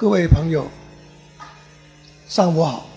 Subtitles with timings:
[0.00, 0.64] 各位朋友，
[2.28, 2.88] 上午好。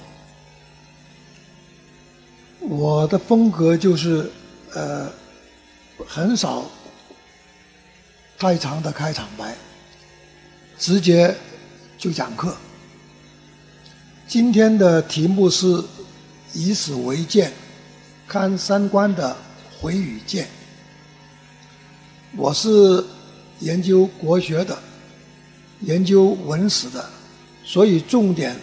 [2.60, 4.30] 我的风格就是
[4.76, 5.12] 呃，
[6.08, 6.64] 很少
[8.38, 9.56] 太长的开场白，
[10.78, 11.36] 直接
[11.98, 12.56] 就讲课。
[14.28, 15.84] 今天的题目是
[16.54, 17.52] 以史为鉴，
[18.28, 19.36] 看三观的
[19.80, 20.48] 回与见。
[22.38, 23.04] 我是
[23.58, 24.78] 研究国学的。
[25.82, 27.04] 研究文史的，
[27.64, 28.56] 所以重点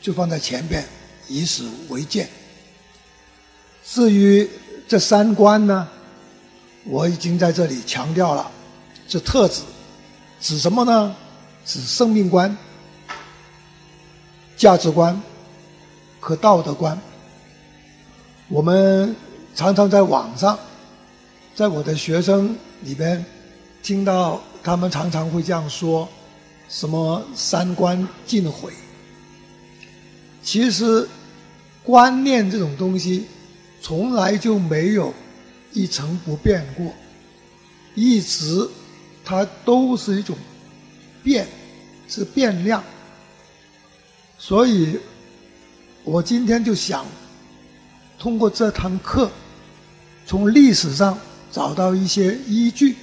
[0.00, 0.84] 就放在前边，
[1.28, 2.28] 以史为鉴。
[3.84, 4.48] 至于
[4.88, 5.88] 这三观呢，
[6.84, 8.50] 我已经在这里强调了，
[9.06, 9.62] 这特指
[10.40, 11.14] 指什么呢？
[11.64, 12.56] 指生命观、
[14.56, 15.20] 价值观
[16.20, 16.96] 和道德观。
[18.48, 19.14] 我们
[19.54, 20.56] 常常在网上，
[21.54, 23.24] 在我的学生里边
[23.82, 26.08] 听到他们常常会这样说。
[26.68, 28.72] 什么三观尽毁？
[30.42, 31.08] 其实
[31.82, 33.26] 观念这种东西，
[33.80, 35.12] 从来就没有
[35.72, 36.92] 一成不变过，
[37.94, 38.68] 一直
[39.24, 40.36] 它都是一种
[41.22, 41.46] 变，
[42.08, 42.82] 是变量。
[44.38, 44.98] 所以，
[46.04, 47.04] 我今天就想
[48.18, 49.30] 通过这堂课，
[50.26, 51.18] 从历史上
[51.50, 52.96] 找到一些依据，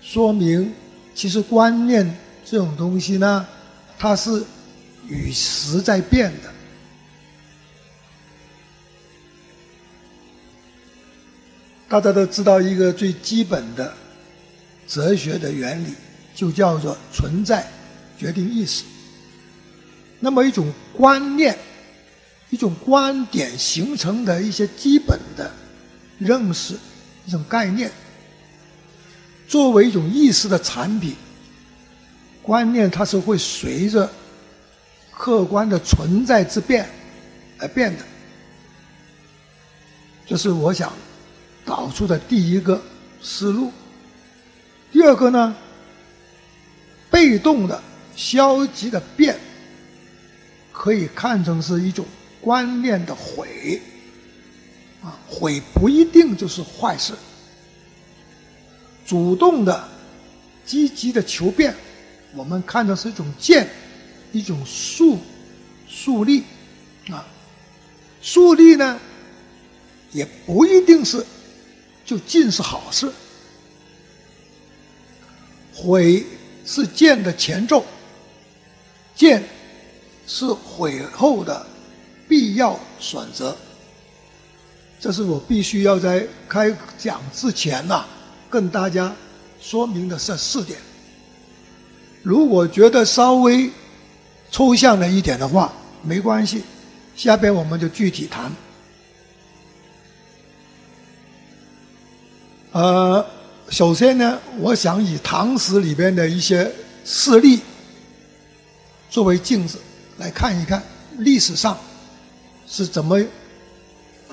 [0.00, 0.72] 说明
[1.14, 2.14] 其实观念。
[2.50, 3.46] 这种东西呢，
[3.96, 4.42] 它是
[5.06, 6.52] 与时在变的。
[11.88, 13.94] 大家都知道一个最基本的
[14.88, 15.94] 哲学的原理，
[16.34, 17.64] 就叫做存在
[18.18, 18.82] 决定意识。
[20.18, 21.56] 那么一种观念、
[22.50, 25.48] 一种观点形成的一些基本的
[26.18, 26.74] 认识、
[27.26, 27.92] 一种概念，
[29.46, 31.14] 作为一种意识的产品。
[32.50, 34.10] 观念它是会随着
[35.12, 36.84] 客观的存在之变
[37.60, 38.04] 而变的，
[40.26, 40.92] 这是我想
[41.64, 42.82] 导出的第一个
[43.22, 43.70] 思路。
[44.90, 45.54] 第二个呢，
[47.08, 47.80] 被动的、
[48.16, 49.38] 消极的变，
[50.72, 52.04] 可以看成是一种
[52.40, 53.80] 观念的毁，
[55.04, 57.12] 啊，毁不一定就是坏事。
[59.06, 59.88] 主动的、
[60.66, 61.72] 积极的求变。
[62.34, 63.68] 我们看的是一种建，
[64.32, 65.18] 一种树，
[65.88, 66.44] 树立，
[67.10, 67.26] 啊，
[68.22, 69.00] 树立呢，
[70.12, 71.26] 也不一定是
[72.04, 73.10] 就尽是好事。
[75.74, 76.24] 毁
[76.64, 77.84] 是建的前奏，
[79.16, 79.42] 建
[80.26, 81.66] 是毁后的
[82.28, 83.56] 必要选择。
[85.00, 88.04] 这是我必须要在开讲之前呐，
[88.50, 89.16] 跟大家
[89.60, 90.78] 说明的这四点。
[92.22, 93.70] 如果觉得稍微
[94.50, 95.72] 抽象了一点的话，
[96.02, 96.62] 没关系，
[97.16, 98.52] 下边我们就具体谈。
[102.72, 103.24] 呃，
[103.68, 106.70] 首先呢，我想以唐史里边的一些
[107.04, 107.60] 事例
[109.08, 109.78] 作为镜子，
[110.18, 110.82] 来看一看
[111.18, 111.76] 历史上
[112.66, 113.20] 是怎么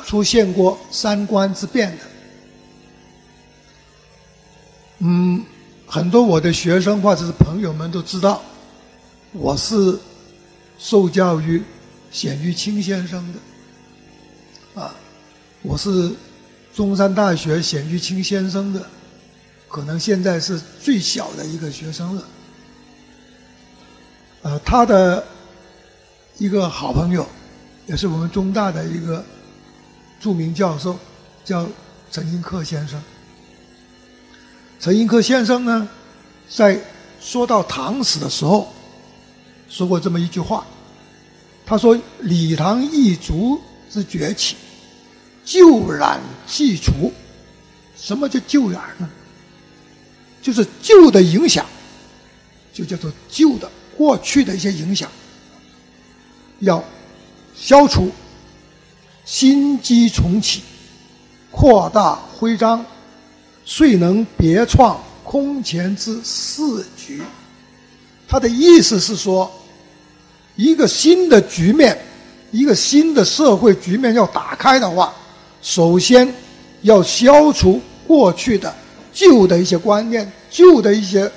[0.06, 2.04] 出现过三观之变的。
[5.00, 5.46] 嗯。
[5.88, 8.42] 很多我的学生或者是朋友们都知道，
[9.32, 9.98] 我是
[10.78, 11.64] 受教于
[12.12, 14.94] 冼玉清先生的，啊，
[15.62, 16.12] 我是
[16.76, 18.86] 中山大学冼玉清先生的，
[19.70, 22.24] 可能现在是最小的一个学生了，
[24.42, 25.26] 呃，他的
[26.38, 27.26] 一个好朋友，
[27.86, 29.24] 也是我们中大的一个
[30.20, 30.98] 著名教授，
[31.46, 31.66] 叫
[32.12, 33.02] 陈寅恪先生。
[34.80, 35.90] 陈寅恪先生呢，
[36.48, 36.80] 在
[37.20, 38.72] 说到唐史的时候，
[39.68, 40.66] 说过这么一句话。
[41.66, 43.60] 他说：“李唐一族
[43.92, 44.56] 之崛起，
[45.44, 47.12] 旧染既除。
[47.98, 49.10] 什么叫旧染呢？
[50.42, 51.66] 就是旧的影响，
[52.72, 55.10] 就叫做旧的过去的一些影响，
[56.60, 56.82] 要
[57.54, 58.12] 消除，
[59.26, 60.62] 新机重启，
[61.52, 62.86] 扩大徽章。”
[63.70, 66.64] 遂能别创空前之世
[66.96, 67.22] 局。
[68.26, 69.52] 他的意思是说，
[70.56, 72.00] 一个新的局面，
[72.50, 75.14] 一个新的社会局面要打开的话，
[75.62, 76.34] 首先
[76.84, 78.74] 要消除过去的
[79.12, 81.30] 旧的一些观念、旧的一些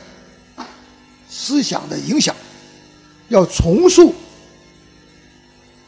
[1.29, 2.33] 思想的影响，
[3.29, 4.15] 要重塑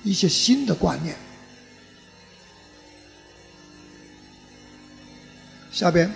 [0.02, 1.14] 一些新的观念。
[5.70, 6.12] 下边。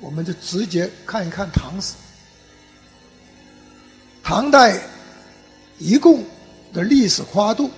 [0.00, 1.94] 我们就直接看一看唐史。
[4.22, 4.80] 唐代
[5.78, 6.24] 一共
[6.72, 7.70] 的历史跨度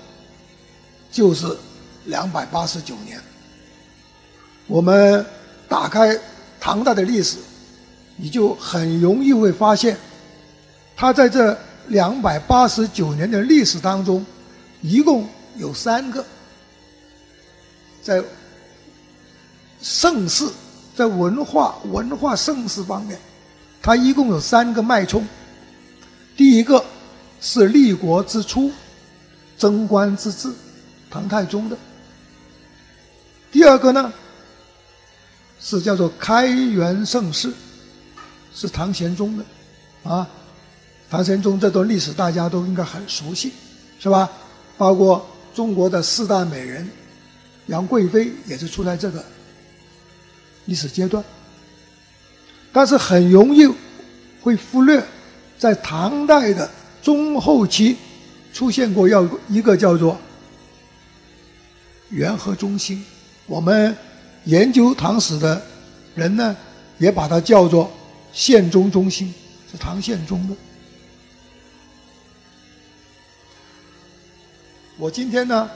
[1.11, 1.47] 就是
[2.06, 3.20] 两百八十九年。
[4.67, 5.25] 我们
[5.69, 6.19] 打开
[6.59, 7.38] 唐代的历史，
[8.17, 9.97] 你就很容易会发现，
[10.97, 11.56] 它在这
[11.88, 14.25] 两百八十九年的历史当中，
[14.82, 16.25] 一共有三个
[18.03, 18.23] 在
[19.81, 20.47] 盛世，
[20.98, 23.16] 在文化文化盛世方面，
[23.80, 25.24] 它一共有三个脉冲。
[26.36, 26.84] 第一个
[27.40, 28.68] 是立国之初，
[29.56, 30.52] 贞观之治，
[31.08, 31.76] 唐太宗的；
[33.52, 34.12] 第二个呢
[35.60, 37.52] 是叫做开元盛世，
[38.52, 39.44] 是唐玄宗的，
[40.02, 40.28] 啊，
[41.08, 43.52] 唐玄宗这段历史大家都应该很熟悉，
[44.00, 44.28] 是吧？
[44.76, 45.24] 包括
[45.54, 46.90] 中国的四大美人，
[47.68, 49.24] 杨贵妃也是出在这个
[50.69, 51.25] 历史阶段，
[52.70, 53.67] 但是很容易
[54.43, 55.03] 会忽略。
[55.56, 56.70] 在唐代的
[57.03, 57.97] 中后期，
[58.53, 60.17] 出现过要一个叫做
[62.11, 63.03] 元和中兴。
[63.47, 63.97] 我们
[64.44, 65.61] 研究唐史的
[66.15, 66.55] 人呢，
[66.99, 67.91] 也把它叫做
[68.32, 69.35] 宪宗中兴，
[69.73, 70.55] 是唐宪宗的。
[74.97, 75.69] 我今天呢，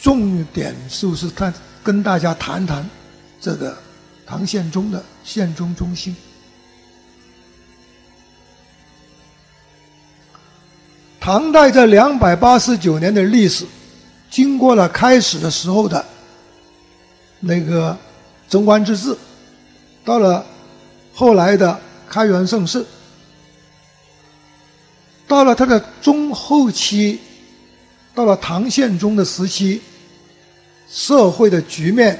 [0.00, 1.52] 重点就是看
[1.82, 2.88] 跟大家谈谈
[3.40, 3.76] 这个
[4.28, 6.14] 唐宪宗的宪宗中兴。
[11.18, 13.64] 唐代这两百八十九年的历史，
[14.30, 16.04] 经过了开始的时候的
[17.40, 17.96] 那个
[18.50, 19.16] 贞观之治，
[20.04, 20.44] 到了
[21.14, 22.84] 后来的开元盛世，
[25.26, 27.18] 到了它的中后期，
[28.14, 29.80] 到了唐宪宗的时期，
[30.86, 32.18] 社会的局面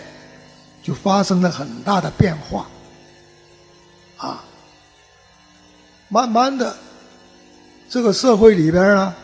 [0.88, 2.67] 就发生了很大的变化，
[4.17, 4.43] 啊，
[6.08, 6.75] 慢慢的。
[7.90, 9.14] 这个社会里边呢，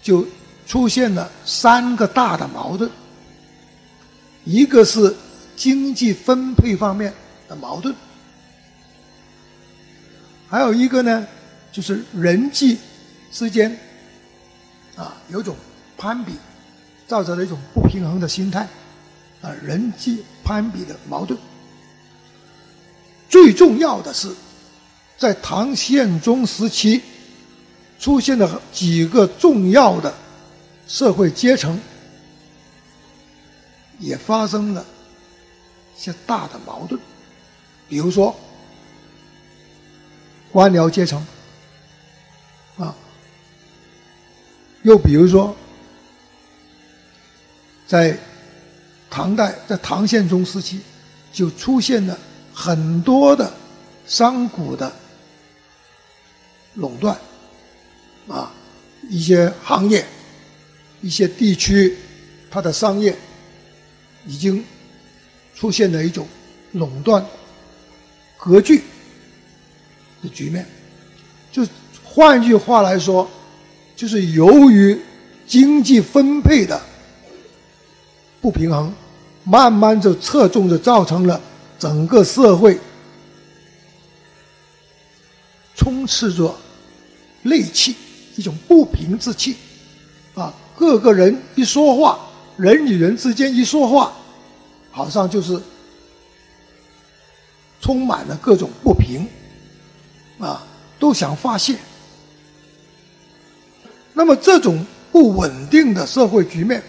[0.00, 0.26] 就
[0.66, 2.90] 出现了三个大的矛盾，
[4.44, 5.14] 一个是
[5.56, 7.12] 经济分配方面
[7.48, 7.94] 的矛盾，
[10.48, 11.26] 还有一个呢，
[11.70, 12.78] 就是人际
[13.30, 13.78] 之间
[14.96, 15.54] 啊有种
[15.98, 16.32] 攀比，
[17.06, 18.68] 造成了一种不平衡的心态，
[19.42, 21.38] 啊人际攀比的矛盾。
[23.28, 24.34] 最重要的是，
[25.18, 27.02] 在唐宪宗时期。
[28.00, 30.14] 出现了几个重要的
[30.86, 31.76] 社会阶层，
[33.98, 34.86] 也发生了
[35.96, 36.96] 一些大的矛盾，
[37.88, 38.32] 比如说
[40.52, 41.26] 官僚阶层，
[42.78, 42.94] 啊，
[44.82, 45.56] 又比如说
[47.84, 48.16] 在
[49.10, 50.80] 唐代，在唐宪宗时期，
[51.32, 52.18] 就出现了
[52.52, 53.52] 很多的
[54.06, 54.92] 商贾的
[56.74, 57.16] 垄断。
[58.28, 58.52] 啊，
[59.08, 60.04] 一些行业、
[61.00, 61.96] 一些地区，
[62.50, 63.16] 它的商业
[64.26, 64.62] 已经
[65.54, 66.28] 出现了一种
[66.72, 67.24] 垄断
[68.36, 68.84] 割据
[70.22, 70.66] 的局面。
[71.50, 71.66] 就
[72.04, 73.26] 换句话来说，
[73.96, 75.00] 就是由于
[75.46, 76.78] 经济分配的
[78.48, 78.90] 不平衡，
[79.44, 81.38] 慢慢就侧重的造成了
[81.78, 82.78] 整个社会
[85.76, 86.56] 充斥着
[87.44, 87.94] 戾气。
[88.36, 89.56] 一种不平之气，
[90.34, 92.18] 啊，各个人一说话，
[92.56, 94.14] 人与人之间一说话，
[94.90, 95.60] 好像就是
[97.82, 99.28] 充满了各种不平，
[100.38, 100.64] 啊，
[100.98, 101.76] 都想发泄。
[104.14, 106.82] 那么这种不稳定的社会局面，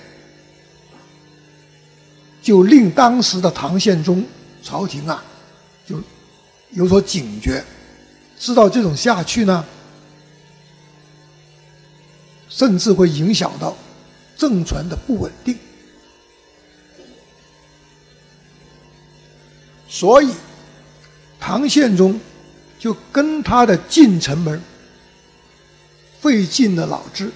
[2.50, 4.26] 就令当时的唐宪宗
[4.64, 5.24] 朝廷啊，
[5.88, 6.02] 就
[6.72, 7.64] 有所警觉，
[8.40, 9.64] 知道这种下去呢。
[12.50, 13.78] 甚至会影响到
[14.36, 15.56] 政权的不稳定，
[19.88, 20.34] 所以
[21.40, 22.20] 唐宪宗
[22.80, 24.60] 就跟他的近臣们
[26.20, 27.32] 费尽了脑汁，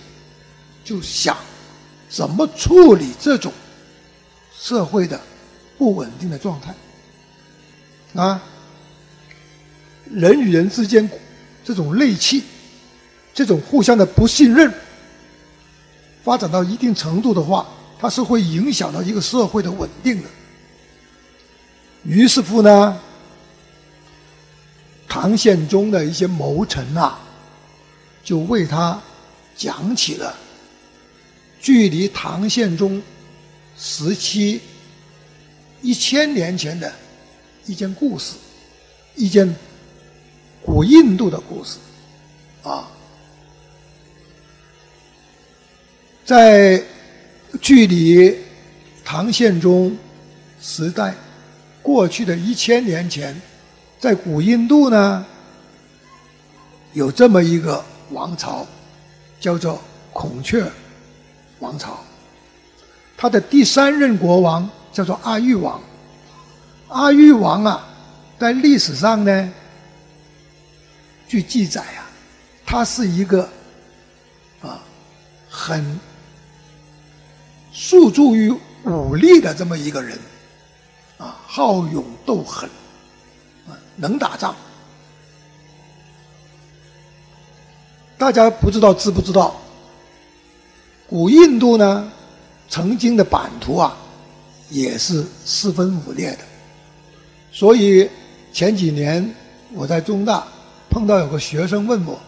[0.83, 1.37] 就想
[2.09, 3.53] 怎么处理这种
[4.63, 5.19] 社会的
[5.77, 6.73] 不稳定的状态
[8.15, 8.41] 啊，
[10.09, 11.09] 人与人之间
[11.65, 12.43] 这种戾气，
[13.33, 14.73] 这种互相的不信任。
[16.23, 17.67] 发展到一定程度的话，
[17.99, 20.29] 它是会影响到一个社会的稳定的。
[22.03, 22.97] 于是乎呢，
[25.09, 27.19] 唐宪宗的一些谋臣啊，
[28.23, 29.01] 就为他
[29.57, 30.33] 讲起了
[31.59, 33.01] 距离唐宪宗
[33.85, 34.61] 时期
[35.81, 36.89] 一千年前的
[37.65, 38.35] 一件故事，
[39.13, 39.53] 一件
[40.65, 41.79] 古印度的故事，
[42.63, 42.89] 啊。
[46.23, 46.81] 在
[47.61, 48.33] 距离
[49.03, 49.97] 唐宪宗
[50.61, 51.13] 时代
[51.81, 53.35] 过去的一千年前，
[53.99, 55.25] 在古印度呢，
[56.93, 58.65] 有这么一个王朝，
[59.41, 59.81] 叫做
[60.13, 60.65] 孔雀
[61.59, 62.01] 王朝。
[63.23, 65.81] 他的第三任国王叫做阿育王。
[66.89, 67.87] 阿育王啊，
[68.37, 69.53] 在历史上呢，
[71.25, 72.03] 据记载啊，
[72.65, 73.47] 他是一个
[74.61, 74.77] 啊
[75.49, 75.97] 很
[77.71, 78.53] 诉诸于
[78.83, 80.19] 武力的这么一个人，
[81.17, 82.69] 啊，好勇斗狠，
[83.69, 84.53] 啊，能打仗。
[88.17, 89.55] 大家不知道知不知道？
[91.07, 92.11] 古印度呢，
[92.73, 93.95] 曾经的版图啊，
[94.71, 96.39] 也是四分五裂的。
[97.51, 98.09] 所以
[98.51, 99.31] 前几年
[99.73, 100.43] 我在中大
[100.89, 102.19] 碰到有个学生问我，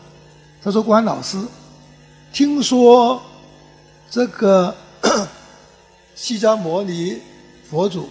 [0.64, 1.44] 他说：“关老师，
[2.32, 3.20] 听说
[4.12, 4.76] 这个
[6.16, 7.20] 释迦牟尼
[7.68, 8.08] 佛祖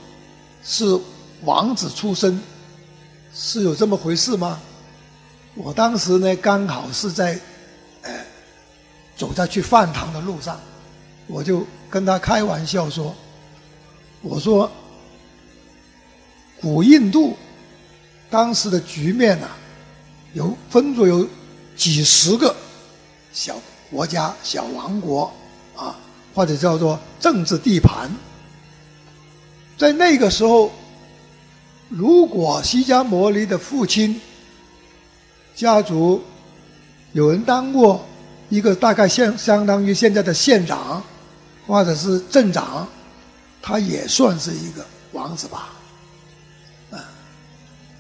[0.65, 0.85] 是
[1.43, 2.43] 王子出身，
[3.33, 4.61] 是有这么回事吗？”
[5.55, 7.39] 我当时呢刚好是在
[9.17, 10.59] 走在去饭堂的路上，
[11.29, 11.65] 我就
[11.95, 13.15] 跟他开玩笑说
[14.21, 14.69] ：“我说。”
[16.61, 17.37] 古印度
[18.29, 19.47] 当时的局面呢，
[20.33, 21.25] 有分作有
[21.77, 22.53] 几十个
[23.33, 23.55] 小
[23.91, 25.31] 国家、小王国
[25.77, 25.95] 啊，
[26.35, 28.11] 或者叫做政治地盘。
[29.79, 30.73] 在那个时候，
[31.89, 34.21] 如果释迦牟尼的父亲
[35.55, 36.21] 家族
[37.13, 38.05] 有人当过
[38.49, 41.01] 一个大概相相当于现在的县长
[41.67, 42.87] 或者是镇长，
[43.63, 45.73] 他也算是一个王子吧。
[46.91, 46.99] 啊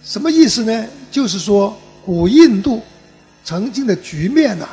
[0.03, 0.87] 什么意思呢？
[1.11, 2.83] 就是说，古印度
[3.43, 4.69] 曾经的局面呢，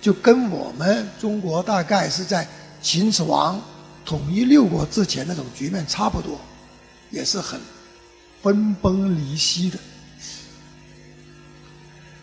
[0.00, 2.48] 就跟我们中国大概是在
[2.80, 3.60] 秦始皇
[4.06, 6.40] 统一六国之前那种局面差不多，
[7.10, 7.60] 也是很
[8.42, 9.78] 分崩离析的。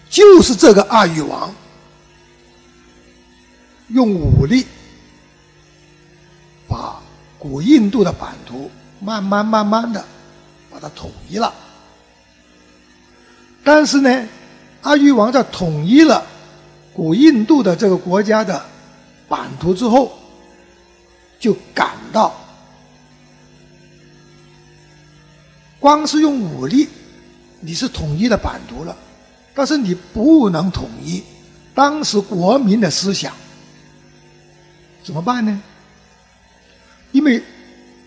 [0.10, 1.54] 就是这个阿育王
[3.90, 4.66] 用武力
[6.68, 7.02] 把
[7.40, 8.70] 古印度的版图
[9.00, 10.04] 慢慢慢慢的
[10.72, 11.54] 把它统一了。
[13.64, 14.28] 但是呢，
[14.82, 16.26] 阿育王在统一了
[16.94, 18.66] 古印度的这个国家的
[19.28, 20.18] 版图之后，
[21.40, 22.34] 就感到，
[25.80, 26.88] 光是用武力，
[27.60, 28.96] 你是统一了版图了，
[29.54, 31.24] 但是你不能统一
[31.76, 33.34] 当时国民的思想，
[35.04, 35.62] 怎么办呢？
[37.18, 37.42] 因为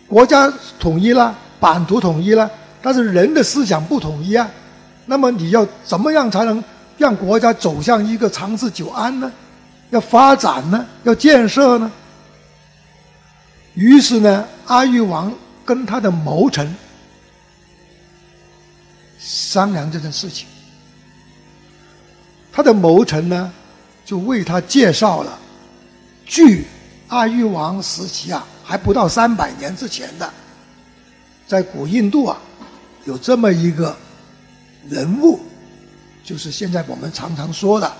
[0.06, 0.48] 国家
[0.78, 2.48] 统一了，版图统一了，
[2.80, 4.48] 但是人的思想不统一啊。
[5.06, 6.62] 那么你要怎么样才能
[6.96, 9.32] 让国家走向一个长治久安呢？
[9.90, 10.86] 要发展呢？
[11.02, 11.90] 要建设呢？
[13.74, 15.32] 于是呢，阿育王
[15.64, 16.72] 跟他的谋臣
[19.18, 20.46] 商量这件事情。
[22.52, 23.52] 他的谋臣呢，
[24.04, 25.36] 就为他介绍了，
[26.24, 26.64] 据
[27.08, 30.32] 阿育王时期啊，还不到三百年之前的，
[31.44, 32.38] 在古印度啊，
[33.04, 33.96] 有这么一个。
[34.88, 35.40] 人物
[36.24, 37.92] 就是现在我们常常说的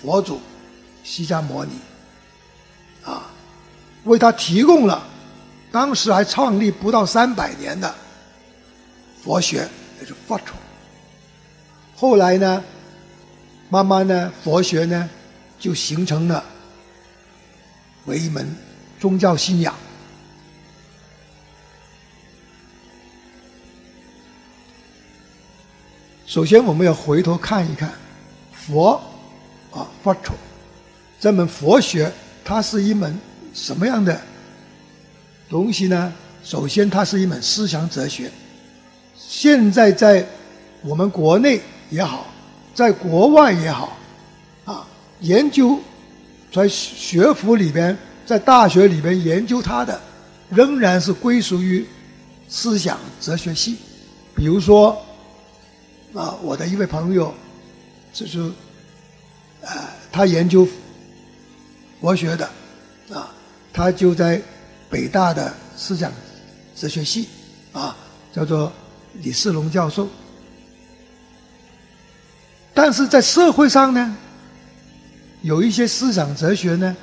[0.00, 0.40] 佛祖
[1.04, 1.72] 释迦牟尼
[3.04, 3.30] 啊，
[4.04, 5.06] 为他提供了
[5.70, 7.94] 当时还创立不到三百年的
[9.22, 9.68] 佛学，
[10.00, 10.56] 也是佛陀。
[11.94, 12.64] 后来呢，
[13.68, 15.08] 慢慢呢，佛学呢
[15.60, 16.42] 就形成了
[18.06, 18.56] 为一门
[19.02, 19.74] 宗教信仰。
[26.24, 27.92] 首先，我们要回头看一看
[28.52, 28.92] 佛
[29.72, 30.36] 啊，佛陀
[31.18, 32.12] 这门佛学，
[32.44, 33.18] 它是一门
[33.52, 34.20] 什么样的
[35.48, 36.12] 东西呢？
[36.44, 38.30] 首先，它是一门思想哲学。
[39.16, 40.24] 现在在
[40.82, 42.28] 我们国内也好，
[42.72, 43.98] 在国外也好，
[44.64, 44.86] 啊，
[45.18, 45.80] 研究
[46.52, 47.98] 在学府里边，
[48.32, 50.00] 在大学里面研究它的，
[50.48, 51.86] 仍然是归属于
[52.48, 53.76] 思想哲学系，
[54.34, 54.98] 比如说。
[56.14, 57.34] 啊，我的一位朋友，
[58.12, 58.38] 就是，
[59.62, 59.70] 呃，
[60.10, 60.68] 他研究
[62.00, 62.46] 佛学的，
[63.10, 63.32] 啊，
[63.72, 64.40] 他就在
[64.90, 66.12] 北大的思想
[66.76, 67.28] 哲学系，
[67.72, 67.96] 啊，
[68.30, 68.70] 叫做
[69.22, 70.06] 李世龙教授。
[72.74, 74.16] 但是在社会上呢，
[75.40, 76.94] 有一些思想哲学呢，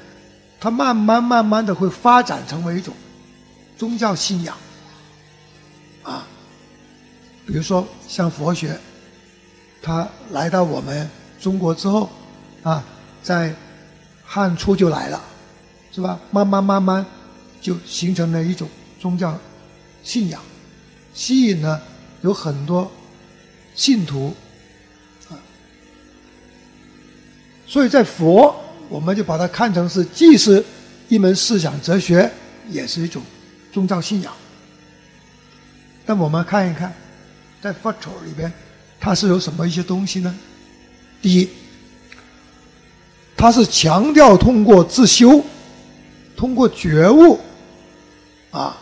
[0.60, 2.94] 它慢慢慢慢的会发展成为一种
[3.78, 4.58] 宗教信仰，
[6.04, 6.28] 啊，
[7.46, 8.80] 比如说像佛学。
[9.82, 12.10] 他来到我们中国之后，
[12.63, 12.84] 啊，
[13.24, 13.56] 在
[14.25, 15.24] 汉初就来了，
[15.89, 16.20] 是吧？
[16.32, 17.06] 慢慢慢慢
[17.62, 18.68] 就形成了一种
[19.00, 19.39] 宗教
[20.04, 20.42] 信仰，
[21.13, 21.82] 吸引了
[22.24, 22.92] 有很多
[23.74, 24.36] 信徒
[25.30, 25.39] 啊。
[27.66, 28.54] 所以在佛，
[28.89, 30.63] 我们就把它看成是既是
[31.08, 32.29] 一门思想哲学，
[32.69, 33.22] 也是一种
[33.72, 34.34] 宗教信仰。
[36.05, 36.93] 那我们看一看，
[37.62, 38.51] 在佛陀里边，
[39.00, 40.36] 它是有什么一些东西呢？
[41.22, 41.50] 第一，
[43.38, 45.43] 它是强调通过自修。
[46.36, 47.38] 通过觉悟，
[48.50, 48.77] 啊，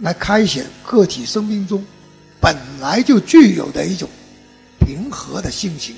[0.00, 1.82] 来开显个体生命中
[2.38, 4.06] 本来就具有的一种
[4.80, 5.96] 平和的性情，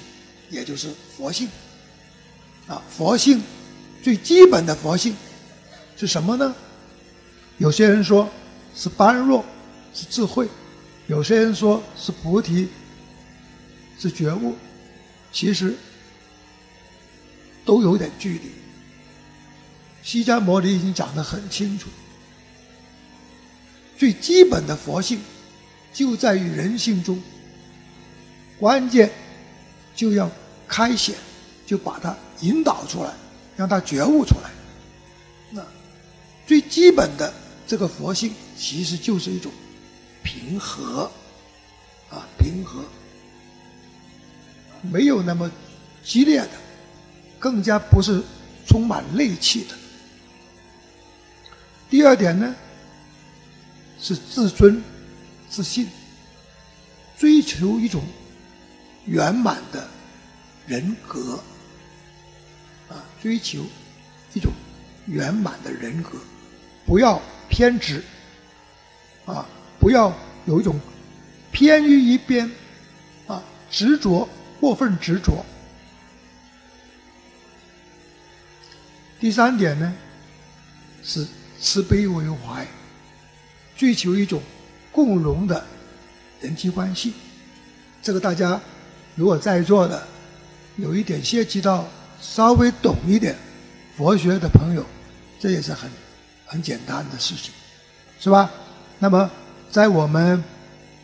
[0.49, 1.49] 也就是佛性。
[2.67, 3.43] 啊，佛性
[4.03, 5.15] 最基本的佛性
[5.97, 6.55] 是什么呢？
[7.59, 8.29] 有些人说
[8.75, 9.45] 是般若，
[9.93, 10.47] 是智慧；
[11.07, 12.69] 有些人说是菩提，
[13.99, 14.57] 是觉悟。
[15.33, 15.75] 其实
[17.65, 18.53] 都有点距离。
[20.03, 21.89] 释迦牟尼已经讲得很清楚，
[23.99, 25.21] 最基本的佛性
[25.93, 27.21] 就在于人性中，
[28.59, 29.11] 关键
[29.97, 30.31] 就要
[30.69, 31.17] 开显，
[31.67, 33.13] 就把它引导出来，
[33.57, 34.51] 让他觉悟出来。
[35.51, 35.65] 那
[36.47, 37.33] 最基本的
[37.67, 39.51] 这个佛性，其实就是一种
[40.23, 41.11] 平和，
[42.11, 42.85] 啊，平和，
[44.83, 45.51] 没有那么
[46.03, 46.51] 激烈的，
[47.39, 48.23] 更加不是
[48.67, 49.75] 充满戾气的。
[51.89, 52.55] 第二点呢，
[54.01, 54.83] 是自尊、
[55.49, 55.89] 自信，
[57.17, 58.03] 追求一种
[59.07, 59.89] 圆满的
[60.67, 61.39] 人格，
[62.89, 63.65] 啊，追求
[64.33, 64.53] 一种
[65.07, 66.19] 圆满的人格，
[66.87, 68.03] 不要偏执，
[69.25, 69.47] 啊，
[69.79, 70.13] 不要
[70.47, 70.79] 有一种
[71.51, 72.51] 偏于一边，
[73.27, 74.29] 啊，执着
[74.61, 75.45] 过分执着。
[79.21, 79.95] 第三点呢，
[81.03, 81.27] 是。
[81.61, 82.67] 慈悲为怀，
[83.75, 84.43] 追求一种
[84.93, 85.65] 共荣的
[86.43, 87.15] 人际关系。
[88.03, 88.61] 这个大家
[89.15, 90.07] 如果在座的
[90.77, 91.89] 有一点涉及到
[92.25, 93.37] 稍微懂一点
[93.97, 94.85] 佛学的朋友，
[95.39, 95.91] 这也是很
[96.47, 97.53] 很简单的事情，
[98.19, 98.51] 是吧？
[98.99, 99.31] 那么
[99.71, 100.43] 在我们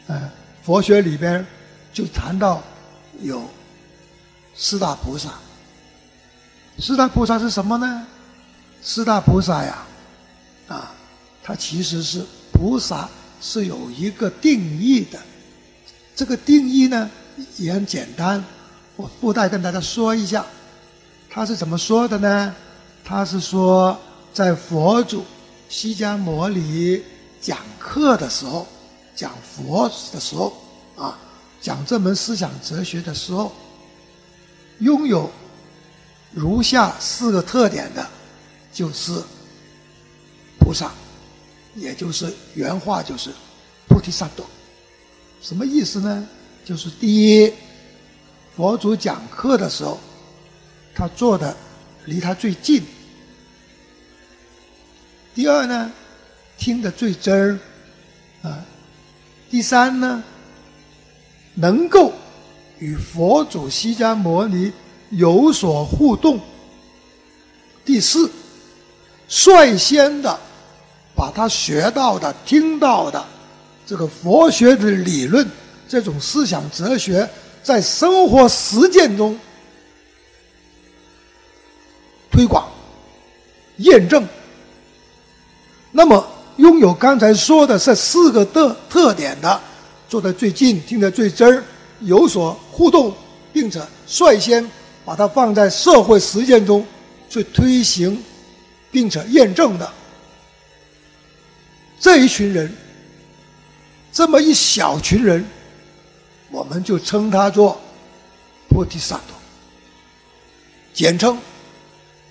[0.07, 0.31] 呃
[0.63, 1.47] 佛学里边
[1.93, 2.63] 就谈到
[3.21, 3.49] 有
[4.57, 5.35] 四大菩萨。
[6.79, 8.07] 四大菩萨是什么呢？
[8.81, 9.87] 四大菩萨呀。
[10.69, 10.93] 啊，
[11.43, 13.09] 它其实是菩萨
[13.41, 15.19] 是有一个定义的，
[16.17, 17.11] 这个定义呢
[17.57, 18.43] 也很简单，
[18.97, 20.47] 我附带跟大家说一下，
[21.31, 22.55] 他是怎么说的呢？
[23.05, 23.97] 他是说，
[24.33, 25.25] 在佛祖
[25.69, 27.01] 释迦牟尼
[27.41, 28.67] 讲课的时候，
[29.15, 30.53] 讲佛的时候，
[30.97, 31.17] 啊，
[31.61, 33.53] 讲这门思想哲学的时候，
[34.81, 35.31] 拥有
[36.33, 38.07] 如下四个特点的，
[38.73, 39.13] 就是。
[40.63, 40.93] 菩萨，
[41.75, 43.31] 也就是原话就是
[43.89, 44.45] 菩提萨埵，
[45.41, 46.29] 什么意思呢？
[46.67, 47.53] 就是第一，
[48.55, 49.99] 佛祖讲课的时候，
[51.01, 51.57] 他坐的
[52.05, 52.83] 离他最近；
[55.35, 55.91] 第二呢，
[56.59, 57.59] 听得最真儿
[58.43, 58.61] 啊；
[59.49, 60.23] 第三呢，
[61.55, 62.13] 能够
[62.79, 64.71] 与佛祖释迦牟尼
[65.09, 66.39] 有所互动；
[67.83, 68.31] 第四，
[69.27, 70.39] 率先的。
[71.13, 73.23] 把他学到的、听到的
[73.85, 75.47] 这个佛学的理论、
[75.87, 77.29] 这种思想哲学，
[77.63, 79.39] 在生活实践中
[83.81, 84.27] 验证。
[85.93, 86.25] 那么，
[86.57, 89.61] 拥有刚才说的这四个特特点的，
[90.09, 91.65] 坐在最近、听得最真儿、
[92.01, 93.15] 有所互动，
[93.53, 94.65] 并且率先
[95.05, 96.87] 把它放在社会实践中
[97.29, 98.23] 去推行，
[98.91, 99.91] 并且验证的。
[101.99, 102.73] 这一群人，
[104.13, 105.45] 这么一小群人，
[106.51, 107.81] 我们就称他做
[108.69, 109.21] 菩提萨埵，
[110.95, 111.37] 简称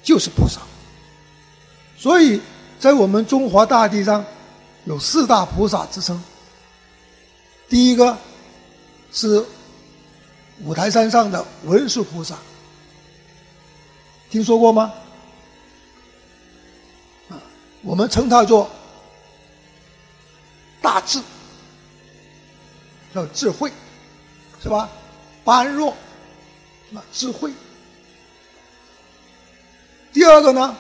[0.02, 0.62] 就是菩萨。
[2.00, 2.42] 所以
[2.80, 4.26] 在我们中华大地上，
[4.86, 6.24] 有四大菩萨之称。
[7.68, 8.18] 第一个
[9.12, 9.46] 是
[10.64, 12.38] 五台山上的文殊菩萨，
[14.30, 14.94] 听说过吗？
[17.28, 17.36] 啊，
[17.82, 18.70] 我们称他做。
[20.82, 21.22] 大智，
[23.14, 23.70] 叫智慧，
[24.64, 24.90] 是吧？
[25.44, 25.94] 般若，
[26.90, 27.52] 那智慧。
[30.14, 30.76] 第二个呢，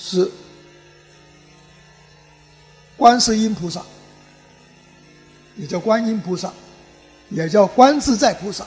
[0.00, 0.30] 是
[2.96, 3.82] 观世音菩萨，
[5.56, 6.52] 也叫观音菩萨，
[7.30, 8.64] 也叫观自在菩萨，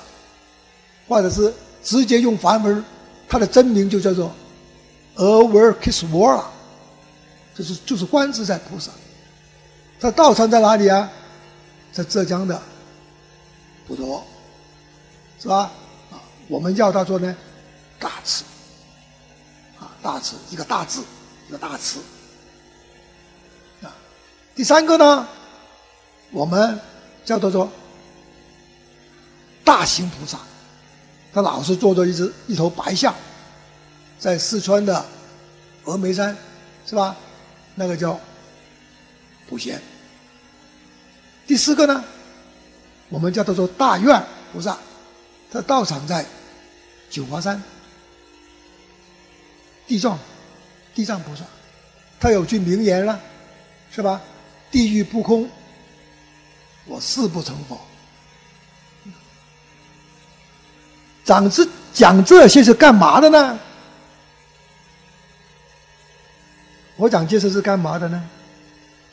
[1.07, 2.83] 或者是直接用梵文，
[3.29, 4.31] 它的真名就叫做
[5.15, 6.45] 阿维克斯沃拉，
[7.55, 8.91] 这是就是观自在菩萨。
[9.99, 11.09] 他道场在哪里啊？
[11.93, 12.61] 在浙江的
[13.87, 14.25] 普陀，
[15.39, 15.71] 是吧？
[16.11, 17.35] 啊，我们叫他做呢
[17.99, 18.43] 大慈，
[19.79, 21.03] 啊大慈一个大字
[21.51, 21.99] 一个大慈。
[23.81, 23.91] 啊，
[24.55, 25.27] 第三个呢，
[26.31, 26.79] 我们
[27.25, 27.69] 叫做做
[29.61, 30.39] 大行菩萨，
[31.33, 33.13] 他老是坐着一只一头白象，
[34.17, 35.05] 在四川的
[35.83, 36.37] 峨眉山，
[36.85, 37.17] 是吧？
[37.75, 38.17] 那个叫
[39.49, 39.81] 普贤。
[41.45, 42.01] 第四个呢，
[43.09, 44.77] 我们叫做做大愿菩萨，
[45.51, 46.25] 他道场在
[47.09, 47.61] 九华山，
[49.85, 50.17] 地藏，
[50.93, 51.43] 地藏菩萨，
[52.19, 53.19] 他有句名言了，
[53.91, 54.21] 是吧？
[54.69, 55.49] 地狱不空，
[56.85, 57.79] 我誓不成佛。
[61.23, 63.59] 讲这讲这些是干嘛的呢？
[66.97, 68.29] 我讲这些是干嘛的呢？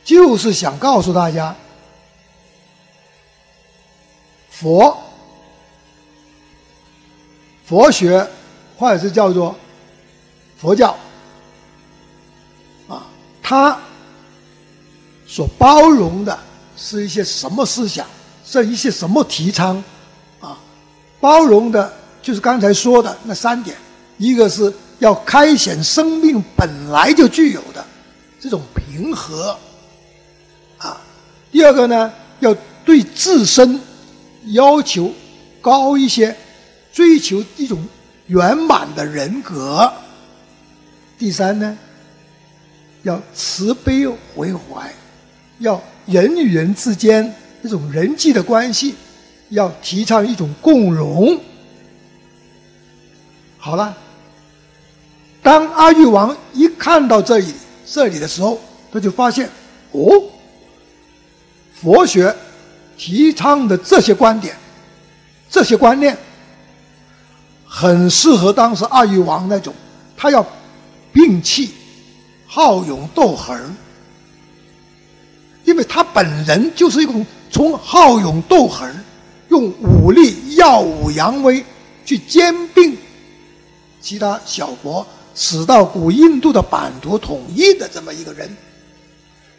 [0.05, 1.55] 就是想告诉大家。
[4.51, 4.97] 佛，
[7.65, 8.27] 佛学，
[8.77, 9.55] 或者是叫做
[10.59, 10.99] 佛教，
[13.49, 13.79] 他，
[15.27, 16.39] 所包容的
[16.77, 18.07] 是一些什么思想，
[18.45, 19.83] 是一些什么提倡，
[20.39, 20.59] 啊，
[21.19, 23.75] 包容的就是刚才说的那三点：
[24.19, 27.83] 一个是要开显生命本来就具有的
[28.39, 29.57] 这种平和，
[30.77, 31.01] 啊，
[31.51, 33.81] 第二个呢，要对自身。
[34.53, 35.13] 要求
[35.61, 36.35] 高一些，
[36.91, 37.87] 追求一种
[38.29, 39.93] 圆满的人格。
[41.19, 41.77] 第三呢，
[43.03, 44.07] 要慈悲
[44.37, 44.93] 为怀，
[45.59, 48.95] 要人与人之间这种人际的关系，
[49.51, 51.39] 要提倡一种共荣。
[53.59, 53.97] 好了，
[55.43, 57.55] 当阿育王一看到这里
[57.87, 58.61] 这里的时候，
[58.93, 59.49] 他就发现，
[59.93, 60.23] 哦，
[61.81, 62.35] 佛学。
[63.01, 64.57] 提倡的这些观点、
[65.49, 66.19] 这些观念，
[67.65, 69.73] 很适合当时阿育王那种，
[70.17, 70.45] 他要
[71.15, 71.71] 摒弃
[72.51, 73.77] 好勇斗狠，
[75.65, 79.05] 因为他本人就是一种从好勇斗狠，
[79.51, 81.63] 用武力耀武扬威
[82.05, 82.97] 去兼并
[84.01, 88.51] 其他小国，使到古印度的版图统一的这么一个人。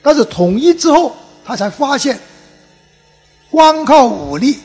[0.02, 2.20] 但是统一之后，他才发现。
[3.52, 4.60] 光靠武力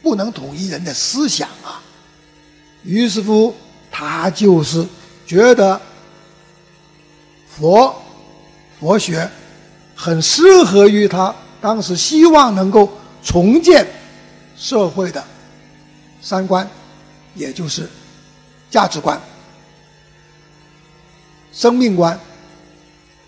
[0.00, 1.76] 不能统一人的思想啊！
[2.84, 3.54] 于是乎，
[3.90, 4.82] 他就是
[5.26, 5.78] 觉得
[7.62, 7.94] 佛
[8.80, 9.30] 佛学
[9.94, 13.86] 很适合于他当时希望能够重建
[14.56, 15.22] 社会的
[16.20, 16.68] 三观，
[17.36, 17.88] 也就是
[18.68, 19.16] 价值观、
[21.52, 22.18] 生命观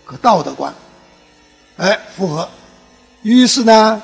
[0.03, 0.73] 和道德观，
[1.77, 2.49] 哎，符合。
[3.21, 4.01] 于是呢。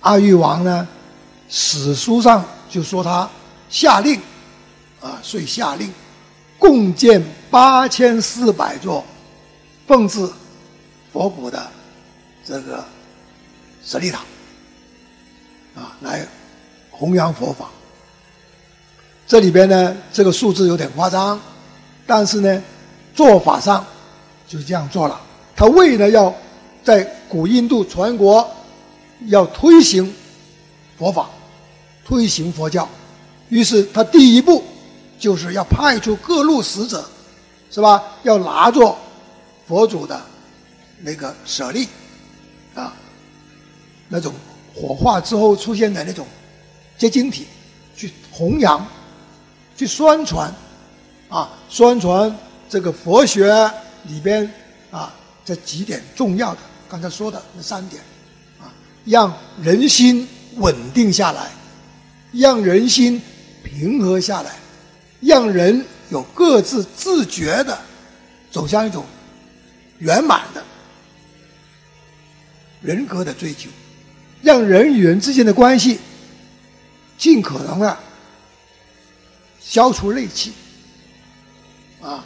[0.00, 0.86] 阿育王呢，
[1.48, 3.28] 史书上就说他
[3.68, 4.20] 下令，
[5.00, 5.92] 啊，遂下令，
[6.58, 7.20] 共建
[7.50, 9.04] 八千四百座
[9.86, 10.28] 奉至
[11.12, 11.66] 佛骨的
[12.44, 12.84] 这个
[13.84, 14.20] 舍利塔，
[15.74, 16.26] 啊，来
[16.90, 17.68] 弘扬佛法。
[19.26, 21.40] 这里边呢，这个数字有点夸张，
[22.06, 22.62] 但是呢，
[23.14, 23.84] 做法上
[24.48, 25.20] 就这样做了。
[25.54, 26.34] 他为了要
[26.84, 28.48] 在古印度全国。
[29.28, 30.14] 要推行
[30.98, 31.30] 佛法，
[32.04, 32.86] 推行佛教，
[33.48, 34.62] 于是他第一步
[35.18, 37.02] 就是要派出各路使者，
[37.70, 38.04] 是吧？
[38.24, 38.94] 要拿着
[39.66, 40.20] 佛祖的
[41.00, 41.88] 那个舍利
[42.74, 42.92] 啊，
[44.08, 44.32] 那种
[44.74, 46.26] 火化之后出现的那种
[46.96, 47.46] 结晶体，
[47.96, 48.86] 去弘扬，
[49.76, 50.52] 去宣传
[51.28, 52.34] 啊，宣传
[52.68, 53.52] 这个佛学
[54.04, 54.48] 里边
[54.90, 55.12] 啊
[55.44, 58.02] 这几点重要的，刚才说的那三点
[58.60, 58.70] 啊。
[59.04, 60.26] 让人心
[60.56, 61.50] 稳定下来，
[62.32, 63.20] 让人心
[63.62, 64.56] 平和下来，
[65.20, 67.78] 让人有各自自觉的
[68.50, 69.04] 走向一种
[69.98, 70.64] 圆满的
[72.82, 73.68] 人格的追求，
[74.42, 75.98] 让人与人之间的关系
[77.16, 77.98] 尽可能的
[79.60, 80.52] 消除戾气，
[82.00, 82.24] 啊，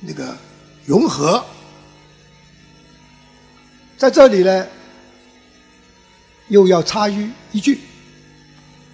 [0.00, 0.36] 那个
[0.84, 1.44] 融合，
[3.96, 4.66] 在这里呢。
[6.48, 7.80] 又要插一一句，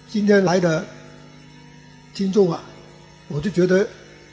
[0.09, 0.83] 今天来的
[2.11, 2.63] 听众啊，
[3.27, 3.87] 我就觉得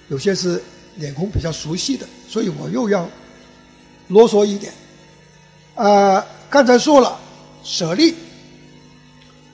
[0.09, 0.63] 有些是
[0.97, 3.07] 脸孔比较熟悉的，所以我又要
[4.11, 4.71] 啰嗦一点。
[5.75, 7.19] 啊，刚才说了
[7.65, 8.15] 舍利，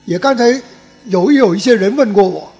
[0.03, 0.61] 也刚才
[1.05, 2.51] 有有一些人问过我，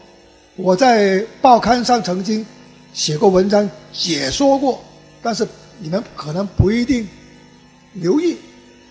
[0.56, 2.46] 我在报刊上曾经
[2.94, 4.82] 写过文章解说过，
[5.22, 5.46] 但是
[5.80, 7.06] 你们可能不一定
[7.94, 8.38] 留意，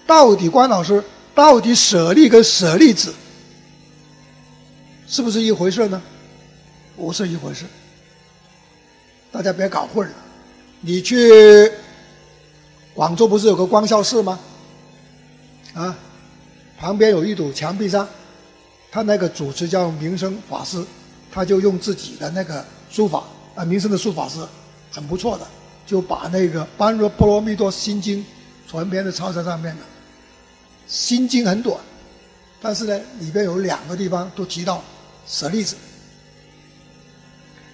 [0.06, 1.02] 到底关老师
[1.34, 3.14] 到底舍利跟舍利子
[5.06, 6.02] 是不是一回事呢？
[6.96, 7.64] 不是一回事，
[9.30, 10.14] 大家别搞混了。
[10.80, 11.70] 你去
[12.96, 14.40] 广州不是有个光孝寺吗？
[15.74, 15.94] 啊，
[16.78, 18.08] 旁边有一堵墙壁上，
[18.90, 20.82] 他那个主持叫明生法师，
[21.30, 23.22] 他就用自己的那个书法
[23.54, 24.38] 啊，明生的书法是
[24.90, 25.46] 很不错的，
[25.84, 28.18] 就把那个《般若波罗蜜多心经》
[28.66, 29.82] 全篇的抄在上面了。
[30.86, 31.78] 心经很短，
[32.62, 34.82] 但是呢，里边有两个地方都提到
[35.26, 35.76] 舍利子。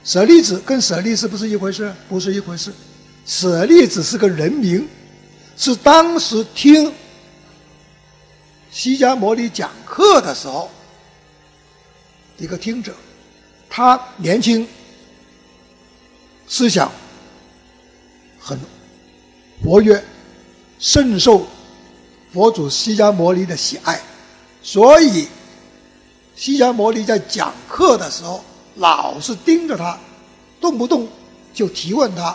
[0.02, 1.94] 舍利子跟舍利是不是一回事？
[2.08, 2.72] 不是一回事。
[3.24, 4.88] 舍利子是个人名，
[5.56, 6.92] 是当时听
[8.70, 10.70] 释迦牟尼讲课的时候
[12.38, 12.94] 一个听者，
[13.68, 14.66] 他年轻，
[16.48, 16.90] 思想
[18.40, 18.58] 很
[19.64, 20.02] 活跃，
[20.78, 21.46] 深受
[22.32, 24.00] 佛祖释迦牟尼的喜爱，
[24.62, 25.28] 所以
[26.34, 28.42] 释迦牟尼在讲课的时候。
[28.76, 29.98] 老是盯着他，
[30.58, 31.06] 动不动
[31.52, 32.34] 就提问他，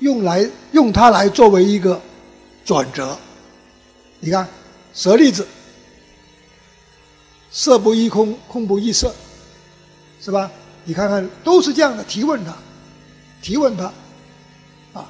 [0.00, 2.02] 用来用他来作为一个
[2.64, 3.18] 转折。
[4.20, 4.48] 你看，
[4.94, 5.46] 舍利子，
[7.50, 9.14] 色不异空，空不异色，
[10.20, 10.50] 是吧？
[10.84, 12.56] 你看看，都是这样的提问他，
[13.40, 13.92] 提问他，
[14.92, 15.08] 啊，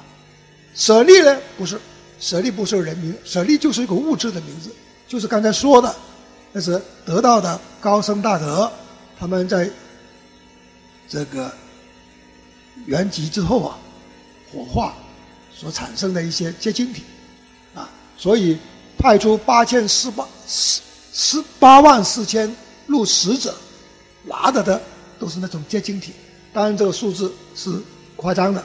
[0.75, 1.39] 舍利呢？
[1.57, 1.79] 不是，
[2.19, 4.69] 舍利不是人名，舍利就是一个物质的名字，
[5.07, 5.95] 就是刚才说的，
[6.51, 8.71] 那是得到的高僧大德，
[9.19, 9.69] 他们在。
[11.05, 11.53] 这个
[12.87, 13.77] 原极之后啊，
[14.51, 14.95] 火化
[15.53, 17.03] 所产生的一些结晶体，
[18.17, 18.57] 所以
[18.97, 20.81] 派出八千四八四
[21.13, 22.53] 十八万四千
[22.87, 23.53] 入使者，
[24.23, 24.81] 拿着的
[25.19, 26.13] 都是那种结晶体。
[26.53, 27.71] 当然，这个数字是
[28.15, 28.63] 夸张的。